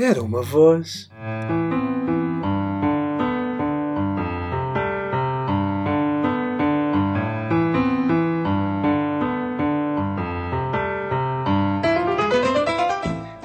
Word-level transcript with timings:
Era 0.00 0.22
uma 0.22 0.42
voz. 0.42 1.10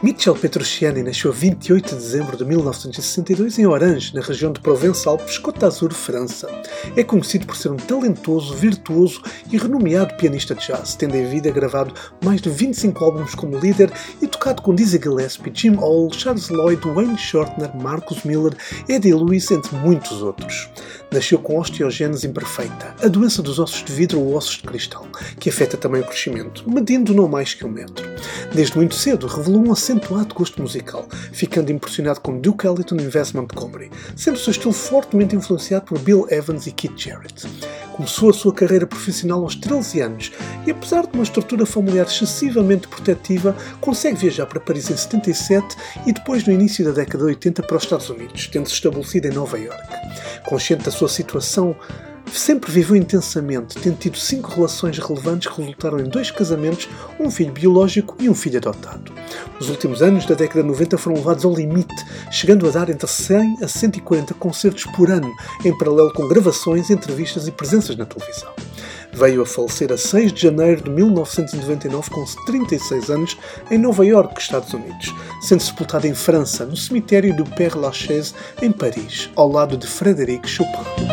Michel 0.03 0.35
Petrucciani 0.35 1.01
nasceu 1.01 1.31
a 1.31 1.33
28 1.33 1.91
de 1.91 1.95
dezembro 1.95 2.35
de 2.35 2.43
1962 2.43 3.57
em 3.57 3.65
Orange, 3.65 4.13
na 4.13 4.19
região 4.19 4.51
de 4.51 4.59
Provence-Alpes, 4.59 5.37
Côte 5.37 5.59
d'Azur, 5.59 5.93
França. 5.93 6.49
É 6.97 7.05
conhecido 7.05 7.45
por 7.45 7.55
ser 7.55 7.71
um 7.71 7.77
talentoso, 7.77 8.53
virtuoso 8.53 9.21
e 9.49 9.57
renomeado 9.57 10.13
pianista 10.15 10.53
de 10.53 10.67
jazz, 10.67 10.95
tendo 10.95 11.15
em 11.15 11.25
vida 11.29 11.49
gravado 11.51 11.93
mais 12.21 12.41
de 12.41 12.49
25 12.49 13.01
álbuns 13.01 13.33
como 13.33 13.57
líder 13.57 13.93
e 14.21 14.27
tocado 14.27 14.61
com 14.61 14.75
Dizzy 14.75 14.99
Gillespie, 15.01 15.53
Jim 15.53 15.75
Hall, 15.75 16.11
Charles 16.11 16.49
Lloyd, 16.49 16.85
Wayne 16.85 17.17
Shortner, 17.17 17.73
Marcus 17.73 18.23
Miller, 18.23 18.53
Eddie 18.89 19.13
Lewis, 19.13 19.49
entre 19.51 19.73
muitos 19.77 20.21
outros. 20.21 20.69
Nasceu 21.13 21.37
com 21.37 21.59
osteogênese 21.59 22.25
imperfeita, 22.25 22.95
a 22.99 23.07
doença 23.07 23.43
dos 23.43 23.59
ossos 23.59 23.83
de 23.83 23.93
vidro 23.93 24.19
ou 24.19 24.35
ossos 24.35 24.55
de 24.57 24.63
cristal, 24.63 25.05
que 25.39 25.47
afeta 25.47 25.77
também 25.77 26.01
o 26.01 26.05
crescimento, 26.05 26.67
medindo 26.67 27.13
não 27.13 27.27
mais 27.27 27.53
que 27.53 27.63
um 27.63 27.69
metro. 27.69 28.03
Desde 28.51 28.75
muito 28.75 28.95
cedo 28.95 29.27
revelou 29.27 29.63
um 29.63 29.71
acentuado 29.71 30.33
gosto 30.33 30.59
musical, 30.59 31.07
ficando 31.31 31.71
impressionado 31.71 32.19
com 32.19 32.39
Duke 32.39 32.65
Ellington 32.65 32.97
Wes 33.13 33.31
Montgomery, 33.31 33.91
sendo 34.15 34.37
o 34.37 34.39
seu 34.39 34.49
estilo 34.49 34.73
fortemente 34.73 35.35
influenciado 35.35 35.85
por 35.85 35.99
Bill 35.99 36.25
Evans 36.31 36.65
e 36.65 36.71
Keith 36.71 36.97
Jarrett. 36.97 37.47
Começou 37.93 38.31
a 38.31 38.33
sua 38.33 38.53
carreira 38.53 38.87
profissional 38.87 39.43
aos 39.43 39.55
13 39.55 40.01
anos 40.01 40.31
e, 40.65 40.71
apesar 40.71 41.03
de 41.05 41.13
uma 41.13 41.23
estrutura 41.23 41.63
familiar 41.65 42.07
excessivamente 42.07 42.87
protetiva, 42.87 43.55
consegue 43.79 44.17
viajar 44.17 44.47
para 44.47 44.59
Paris 44.59 44.89
em 44.89 44.97
77 44.97 45.75
e 46.07 46.11
depois, 46.11 46.43
no 46.45 46.51
início 46.51 46.83
da 46.83 46.91
década 46.91 47.19
de 47.19 47.29
80, 47.29 47.61
para 47.61 47.77
os 47.77 47.83
Estados 47.83 48.09
Unidos, 48.09 48.47
tendo-se 48.47 48.73
estabelecido 48.73 49.27
em 49.27 49.31
Nova 49.31 49.59
York. 49.59 49.81
Consciente 50.47 50.85
da 50.85 50.91
sua 50.91 51.07
situação, 51.07 51.75
sempre 52.31 52.71
viveu 52.71 52.95
intensamente, 52.95 53.77
tendo 53.77 53.97
tido 53.97 54.17
cinco 54.17 54.49
relações 54.49 54.97
relevantes 54.97 55.47
que 55.47 55.61
resultaram 55.61 55.99
em 55.99 56.09
dois 56.09 56.31
casamentos, 56.31 56.89
um 57.19 57.29
filho 57.29 57.51
biológico 57.51 58.17
e 58.19 58.27
um 58.27 58.33
filho 58.33 58.57
adotado. 58.57 59.12
Os 59.59 59.69
últimos 59.69 60.01
anos 60.01 60.25
da 60.25 60.35
década 60.35 60.61
de 60.61 60.67
90 60.67 60.97
foram 60.97 61.17
levados 61.17 61.45
ao 61.45 61.53
limite, 61.53 61.93
chegando 62.31 62.67
a 62.67 62.71
dar 62.71 62.89
entre 62.89 63.07
100 63.07 63.57
a 63.61 63.67
140 63.67 64.33
concertos 64.33 64.85
por 64.95 65.09
ano, 65.09 65.31
em 65.63 65.77
paralelo 65.77 66.13
com 66.13 66.27
gravações, 66.27 66.89
entrevistas 66.89 67.47
e 67.47 67.51
presenças 67.51 67.95
na 67.95 68.05
televisão. 68.05 68.51
Veio 69.13 69.43
a 69.43 69.45
falecer 69.45 69.91
a 69.91 69.97
6 69.97 70.33
de 70.33 70.41
janeiro 70.41 70.83
de 70.83 70.89
1999 70.89 72.09
com 72.09 72.25
36 72.45 73.09
anos 73.09 73.37
em 73.69 73.77
Nova 73.77 74.05
York, 74.05 74.41
Estados 74.41 74.73
Unidos, 74.73 75.13
sendo 75.41 75.61
sepultado 75.61 76.07
em 76.07 76.15
França, 76.15 76.65
no 76.65 76.75
cemitério 76.75 77.35
do 77.35 77.45
Père 77.45 77.77
Lachaise, 77.77 78.33
em 78.61 78.71
Paris, 78.71 79.29
ao 79.35 79.51
lado 79.51 79.77
de 79.77 79.85
Frédéric 79.85 80.49
Chopin. 80.49 81.12